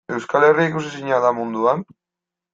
[0.13, 1.87] Euskal Herria ikusezina da munduan?